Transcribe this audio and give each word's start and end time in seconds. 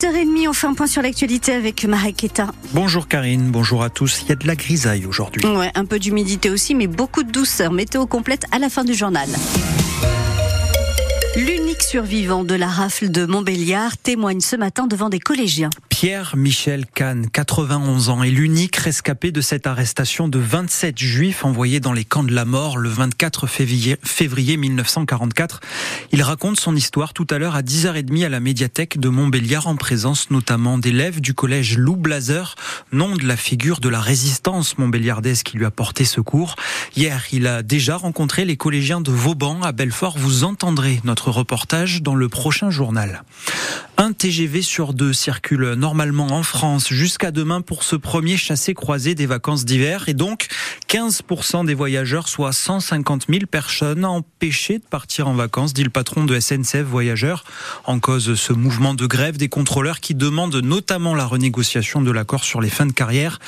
8h30, 0.00 0.48
on 0.48 0.52
fait 0.52 0.66
un 0.68 0.74
point 0.74 0.86
sur 0.86 1.02
l'actualité 1.02 1.52
avec 1.52 1.84
Marek 1.84 2.18
Keta. 2.18 2.52
Bonjour 2.72 3.08
Karine, 3.08 3.50
bonjour 3.50 3.82
à 3.82 3.90
tous. 3.90 4.22
Il 4.22 4.28
y 4.28 4.32
a 4.32 4.36
de 4.36 4.46
la 4.46 4.54
grisaille 4.54 5.04
aujourd'hui. 5.06 5.44
Ouais, 5.44 5.72
un 5.74 5.84
peu 5.86 5.98
d'humidité 5.98 6.50
aussi, 6.50 6.76
mais 6.76 6.86
beaucoup 6.86 7.24
de 7.24 7.32
douceur. 7.32 7.72
Météo 7.72 8.06
complète 8.06 8.44
à 8.52 8.60
la 8.60 8.68
fin 8.68 8.84
du 8.84 8.94
journal. 8.94 9.28
L'unique 11.34 11.82
survivant 11.82 12.44
de 12.44 12.54
la 12.54 12.68
rafle 12.68 13.10
de 13.10 13.26
Montbéliard 13.26 13.96
témoigne 13.96 14.40
ce 14.40 14.54
matin 14.54 14.86
devant 14.86 15.08
des 15.08 15.18
collégiens. 15.18 15.70
Pierre-Michel 16.00 16.86
Kahn, 16.86 17.28
91 17.28 18.08
ans, 18.08 18.22
est 18.22 18.30
l'unique 18.30 18.76
rescapé 18.76 19.32
de 19.32 19.40
cette 19.40 19.66
arrestation 19.66 20.28
de 20.28 20.38
27 20.38 20.96
juifs 20.96 21.44
envoyés 21.44 21.80
dans 21.80 21.92
les 21.92 22.04
camps 22.04 22.22
de 22.22 22.32
la 22.32 22.44
mort 22.44 22.78
le 22.78 22.88
24 22.88 23.48
février, 23.48 23.96
février 24.04 24.56
1944. 24.56 25.58
Il 26.12 26.22
raconte 26.22 26.60
son 26.60 26.76
histoire 26.76 27.14
tout 27.14 27.26
à 27.30 27.38
l'heure 27.38 27.56
à 27.56 27.62
10h30 27.62 28.24
à 28.24 28.28
la 28.28 28.38
médiathèque 28.38 29.00
de 29.00 29.08
Montbéliard 29.08 29.66
en 29.66 29.74
présence 29.74 30.30
notamment 30.30 30.78
d'élèves 30.78 31.20
du 31.20 31.34
collège 31.34 31.76
Lou 31.76 31.96
Blazer, 31.96 32.54
nom 32.92 33.16
de 33.16 33.26
la 33.26 33.36
figure 33.36 33.80
de 33.80 33.88
la 33.88 34.00
résistance 34.00 34.78
montbéliardaise 34.78 35.42
qui 35.42 35.56
lui 35.56 35.64
a 35.64 35.72
porté 35.72 36.04
secours. 36.04 36.54
Hier, 36.94 37.24
il 37.32 37.48
a 37.48 37.64
déjà 37.64 37.96
rencontré 37.96 38.44
les 38.44 38.56
collégiens 38.56 39.00
de 39.00 39.10
Vauban 39.10 39.62
à 39.62 39.72
Belfort. 39.72 40.16
Vous 40.16 40.44
entendrez 40.44 41.00
notre 41.02 41.32
reportage 41.32 42.02
dans 42.02 42.14
le 42.14 42.28
prochain 42.28 42.70
journal. 42.70 43.24
Un 44.00 44.12
TGV 44.12 44.62
sur 44.62 44.94
deux 44.94 45.12
circule 45.12 45.72
normalement 45.72 46.28
en 46.28 46.44
France 46.44 46.86
jusqu'à 46.88 47.32
demain 47.32 47.62
pour 47.62 47.82
ce 47.82 47.96
premier 47.96 48.36
chassé-croisé 48.36 49.16
des 49.16 49.26
vacances 49.26 49.64
d'hiver. 49.64 50.08
Et 50.08 50.14
donc 50.14 50.46
15% 50.88 51.66
des 51.66 51.74
voyageurs, 51.74 52.28
soit 52.28 52.52
150 52.52 53.26
000 53.28 53.40
personnes 53.44 54.06
empêchées 54.06 54.78
de 54.78 54.84
partir 54.84 55.28
en 55.28 55.34
vacances, 55.34 55.74
dit 55.74 55.84
le 55.84 55.90
patron 55.90 56.24
de 56.24 56.40
SNCF 56.40 56.82
Voyageurs. 56.82 57.44
En 57.84 57.98
cause 57.98 58.36
ce 58.36 58.54
mouvement 58.54 58.94
de 58.94 59.04
grève 59.04 59.36
des 59.36 59.50
contrôleurs 59.50 60.00
qui 60.00 60.14
demandent 60.14 60.56
notamment 60.56 61.14
la 61.14 61.26
renégociation 61.26 62.00
de 62.00 62.10
l'accord 62.10 62.42
sur 62.42 62.62
les 62.62 62.70
fins 62.70 62.86
de 62.86 62.92
carrière. 62.92 63.38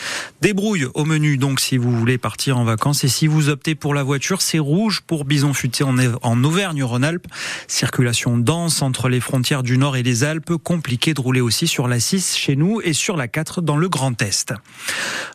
Débrouille 0.43 0.87
au 0.93 1.07
menu 1.07 1.39
donc 1.39 1.61
si 1.61 1.79
vous 1.79 1.91
voulez 1.91 2.19
partir 2.19 2.59
en 2.59 2.65
vacances 2.65 3.05
et 3.05 3.09
si 3.09 3.27
vous 3.27 3.49
optez 3.49 3.75
pour 3.75 3.95
la 3.95 4.03
voiture, 4.03 4.43
c'est 4.43 4.59
rouge 4.59 5.01
pour 5.07 5.25
Bison 5.25 5.55
Futé 5.55 5.83
en 5.83 6.45
Auvergne-Rhône-Alpes. 6.45 7.27
Circulation 7.69 8.37
dense 8.37 8.83
entre 8.83 9.09
les 9.09 9.21
frontières 9.21 9.63
du 9.63 9.79
Nord 9.79 9.97
et 9.97 10.03
les 10.03 10.25
Alpes, 10.25 10.57
compliqué 10.63 11.15
de 11.15 11.21
rouler 11.23 11.41
aussi 11.41 11.67
sur 11.67 11.89
la 11.89 12.01
6 12.01 12.37
chez 12.37 12.55
nous 12.55 12.83
et 12.83 12.93
sur 12.93 13.17
la 13.17 13.29
4 13.29 13.63
dans 13.63 13.79
le 13.79 13.89
Grand 13.89 14.21
Est. 14.21 14.53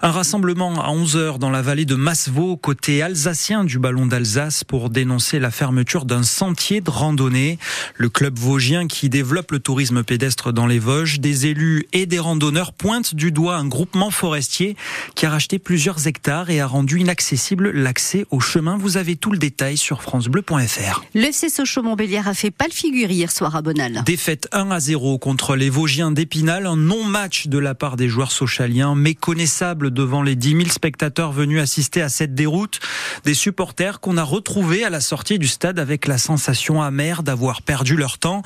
Un 0.03 0.11
rassemblement 0.11 0.83
à 0.83 0.93
11h 0.93 1.39
dans 1.39 1.49
la 1.49 1.63
vallée 1.63 1.85
de 1.85 1.94
Masseveau, 1.95 2.57
côté 2.57 3.01
alsacien 3.01 3.63
du 3.63 3.79
ballon 3.79 4.05
d'Alsace, 4.05 4.63
pour 4.63 4.89
dénoncer 4.89 5.39
la 5.39 5.51
fermeture 5.51 6.05
d'un 6.05 6.23
sentier 6.23 6.81
de 6.81 6.89
randonnée. 6.89 7.57
Le 7.95 8.09
club 8.09 8.37
vosgien 8.37 8.87
qui 8.87 9.09
développe 9.09 9.51
le 9.51 9.59
tourisme 9.59 10.03
pédestre 10.03 10.53
dans 10.53 10.67
les 10.67 10.79
Vosges, 10.79 11.19
des 11.19 11.47
élus 11.47 11.87
et 11.93 12.05
des 12.05 12.19
randonneurs 12.19 12.73
pointent 12.73 13.15
du 13.15 13.31
doigt 13.31 13.55
un 13.55 13.67
groupement 13.67 14.11
forestier 14.11 14.75
qui 15.15 15.25
a 15.25 15.29
racheté 15.29 15.59
plusieurs 15.59 16.07
hectares 16.07 16.49
et 16.49 16.59
a 16.59 16.67
rendu 16.67 16.99
inaccessible 16.99 17.71
l'accès 17.71 18.25
au 18.31 18.39
chemin. 18.39 18.77
Vous 18.77 18.97
avez 18.97 19.15
tout 19.15 19.31
le 19.31 19.37
détail 19.37 19.77
sur 19.77 20.01
francebleu.fr. 20.01 21.03
Le 21.13 21.23
FC 21.23 21.49
Sochaux-Montbéliard 21.49 22.27
a 22.27 22.33
fait 22.33 22.51
pas 22.51 22.65
le 22.65 22.73
figure 22.73 23.09
hier 23.09 23.31
soir 23.31 23.55
à 23.55 23.61
Bonal. 23.61 24.03
Défaite 24.05 24.47
1 24.51 24.71
à 24.71 24.79
0 24.79 25.17
contre 25.17 25.55
les 25.55 25.69
Vosgiens 25.69 26.11
d'Épinal, 26.11 26.65
un 26.65 26.75
non-match 26.75 27.47
de 27.47 27.57
la 27.57 27.75
part 27.75 27.95
des 27.95 28.09
joueurs 28.09 28.31
sochaliens, 28.31 28.95
méconnaissable 28.95 29.91
devant 29.91 30.21
les 30.21 30.35
10 30.35 30.49
000 30.49 30.61
spectateurs 30.69 31.31
venus 31.31 31.61
assister 31.61 31.84
à 31.95 32.09
cette 32.09 32.33
déroute. 32.33 32.79
Des 33.23 33.33
supporters 33.33 33.99
qu'on 33.99 34.17
a 34.17 34.23
retrouvés 34.23 34.83
à 34.83 34.89
la 34.89 34.99
sortie 34.99 35.39
du 35.39 35.47
stade 35.47 35.79
avec 35.79 36.07
la 36.07 36.17
sensation 36.17 36.81
amère 36.81 37.23
d'avoir 37.23 37.61
perdu 37.61 37.95
leur 37.95 38.17
temps. 38.17 38.41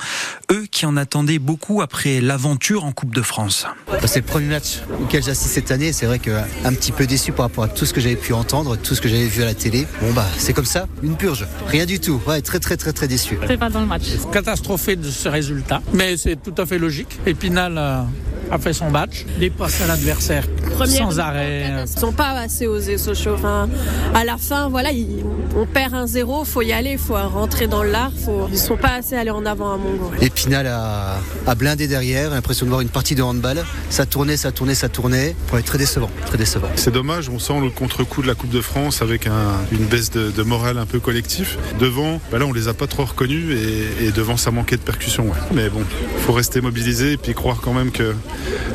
Eux 0.50 0.66
qui 0.70 0.86
en 0.86 0.96
attendaient 0.96 1.38
beaucoup 1.38 1.82
après 1.82 2.20
l'aventure 2.20 2.84
en 2.84 2.92
Coupe 2.92 3.14
de 3.14 3.22
France. 3.22 3.66
C'est 4.06 4.20
le 4.20 4.26
premier 4.26 4.46
match 4.46 4.80
auquel 5.00 5.22
j'assiste 5.22 5.54
cette 5.54 5.70
année. 5.70 5.92
C'est 5.92 6.06
vrai 6.06 6.18
qu'un 6.18 6.44
petit 6.74 6.92
peu 6.92 7.06
déçu 7.06 7.32
par 7.32 7.46
rapport 7.46 7.64
à 7.64 7.68
tout 7.68 7.86
ce 7.86 7.92
que 7.92 8.00
j'avais 8.00 8.16
pu 8.16 8.32
entendre, 8.32 8.76
tout 8.76 8.94
ce 8.94 9.00
que 9.00 9.08
j'avais 9.08 9.26
vu 9.26 9.42
à 9.42 9.46
la 9.46 9.54
télé. 9.54 9.86
Bon 10.00 10.12
bah 10.12 10.26
c'est 10.38 10.52
comme 10.52 10.64
ça, 10.64 10.86
une 11.02 11.16
purge. 11.16 11.46
Rien 11.66 11.86
du 11.86 12.00
tout. 12.00 12.20
Ouais, 12.26 12.40
très 12.42 12.58
très 12.58 12.76
très 12.76 12.92
très 12.92 13.08
déçu. 13.08 13.38
C'est 13.46 13.56
pas 13.56 13.70
dans 13.70 13.80
le 13.80 13.86
match. 13.86 14.04
Catastrophé 14.32 14.96
de 14.96 15.10
ce 15.10 15.28
résultat, 15.28 15.82
mais 15.92 16.16
c'est 16.16 16.36
tout 16.36 16.54
à 16.56 16.66
fait 16.66 16.78
logique. 16.78 17.18
Épinal 17.26 18.06
a 18.50 18.58
fait 18.58 18.72
son 18.72 18.90
match, 18.90 19.24
dépasse 19.38 19.80
à 19.80 19.86
l'adversaire 19.86 20.44
sans 20.86 21.18
arrêt. 21.18 21.84
Ils 21.86 22.00
sont 22.00 22.12
pas 22.12 22.30
assez 22.30 22.66
osés, 22.66 22.98
Sochaux. 22.98 23.34
Enfin, 23.34 23.68
à 24.14 24.24
la 24.24 24.36
fin, 24.38 24.68
voilà, 24.68 24.92
ils, 24.92 25.24
on 25.56 25.66
perd 25.66 25.94
un 25.94 26.06
zéro, 26.06 26.44
faut 26.44 26.62
y 26.62 26.72
aller, 26.72 26.96
faut 26.96 27.14
rentrer 27.14 27.66
dans 27.66 27.82
l'art. 27.82 28.12
Faut... 28.24 28.48
Ils 28.50 28.58
sont 28.58 28.76
pas 28.76 28.94
assez 28.94 29.14
allés 29.16 29.30
en 29.30 29.44
avant 29.46 29.72
à 29.72 29.76
Mongo. 29.76 30.10
Épinal 30.20 30.66
a, 30.66 31.18
a 31.46 31.54
blindé 31.54 31.86
derrière, 31.86 32.30
l'impression 32.30 32.66
de 32.66 32.70
voir 32.70 32.80
une 32.80 32.88
partie 32.88 33.14
de 33.14 33.22
handball. 33.22 33.64
Ça 33.90 34.06
tournait, 34.06 34.36
ça 34.36 34.52
tournait, 34.52 34.74
ça 34.74 34.88
tournait. 34.88 35.34
Ouais, 35.52 35.62
très 35.62 35.78
décevant, 35.78 36.10
très 36.26 36.38
décevant. 36.38 36.68
C'est 36.76 36.92
dommage, 36.92 37.28
on 37.28 37.38
sent 37.38 37.60
le 37.60 37.70
contre-coup 37.70 38.22
de 38.22 38.26
la 38.26 38.34
Coupe 38.34 38.50
de 38.50 38.60
France 38.60 39.02
avec 39.02 39.26
un, 39.26 39.52
une 39.72 39.84
baisse 39.84 40.10
de, 40.10 40.30
de, 40.30 40.42
morale 40.42 40.78
un 40.78 40.86
peu 40.86 41.00
collectif. 41.00 41.58
Devant, 41.78 42.20
bah 42.32 42.38
là, 42.38 42.46
on 42.46 42.52
les 42.52 42.68
a 42.68 42.74
pas 42.74 42.86
trop 42.86 43.04
reconnus 43.04 43.54
et, 43.54 44.06
et 44.06 44.12
devant, 44.12 44.36
ça 44.36 44.50
manquait 44.50 44.76
de 44.76 44.82
percussion. 44.82 45.24
Ouais. 45.24 45.36
Mais 45.52 45.68
bon, 45.68 45.82
faut 46.20 46.32
rester 46.32 46.60
mobilisé 46.60 47.12
et 47.12 47.16
puis 47.16 47.34
croire 47.34 47.60
quand 47.62 47.72
même 47.72 47.90
que 47.90 48.14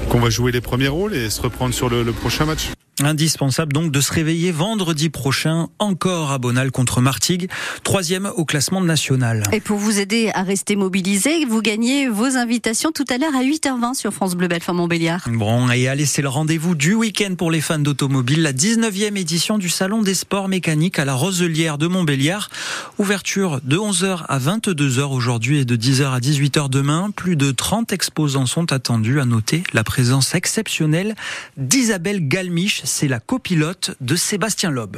qu'on 0.09 0.19
va 0.19 0.29
jouer 0.29 0.51
les 0.51 0.61
premiers 0.61 0.87
rôles 0.87 1.15
et 1.15 1.29
se 1.29 1.41
reprendre 1.41 1.73
sur 1.73 1.89
le, 1.89 2.03
prochain 2.11 2.45
match. 2.45 2.71
Indispensable 3.05 3.71
donc 3.71 3.91
de 3.91 4.01
se 4.01 4.11
réveiller 4.11 4.51
vendredi 4.51 5.09
prochain 5.09 5.67
encore 5.77 6.31
à 6.31 6.39
Bonal 6.39 6.71
contre 6.71 7.01
Martigues, 7.01 7.49
troisième 7.83 8.31
au 8.35 8.45
classement 8.45 8.81
national. 8.81 9.43
Et 9.53 9.59
pour 9.59 9.77
vous 9.77 9.99
aider 9.99 10.31
à 10.33 10.41
rester 10.41 10.75
mobilisé, 10.75 11.45
vous 11.45 11.61
gagnez 11.61 12.09
vos 12.09 12.35
invitations 12.35 12.91
tout 12.91 13.05
à 13.09 13.19
l'heure 13.19 13.35
à 13.35 13.44
8h20 13.44 13.94
sur 13.94 14.11
France 14.11 14.33
Bleu 14.33 14.47
Belfort 14.47 14.73
Montbéliard. 14.73 15.21
Bon, 15.27 15.69
et 15.69 15.88
allez, 15.88 16.07
c'est 16.07 16.23
le 16.23 16.29
rendez-vous 16.29 16.73
du 16.73 16.95
week-end 16.95 17.35
pour 17.38 17.51
les 17.51 17.61
fans 17.61 17.77
d'automobile, 17.77 18.41
la 18.41 18.53
19e 18.53 19.15
édition 19.17 19.59
du 19.59 19.69
Salon 19.69 20.01
des 20.01 20.15
sports 20.15 20.47
mécaniques 20.47 20.97
à 20.97 21.05
la 21.05 21.13
Roselière 21.13 21.77
de 21.77 21.85
Montbéliard. 21.85 22.49
Ouverture 22.97 23.61
de 23.63 23.77
11h 23.77 24.25
à 24.27 24.39
22h 24.39 25.13
aujourd'hui 25.13 25.59
et 25.59 25.65
de 25.65 25.75
10h 25.75 26.11
à 26.11 26.19
18h 26.19 26.69
demain. 26.69 27.11
Plus 27.15 27.35
de 27.35 27.51
30 27.51 27.94
exposants 27.94 28.47
sont 28.47 28.73
attendus. 28.73 29.19
À 29.19 29.25
noter 29.25 29.63
la 29.73 29.83
présence 29.83 30.35
exceptionnelle 30.35 31.15
d'Isabelle 31.57 32.27
Galmiche 32.27 32.81
c'est 32.97 33.09
la 33.09 33.19
copilote 33.19 33.91
de 34.00 34.16
Sébastien 34.16 34.72
Loeb. 34.72 34.95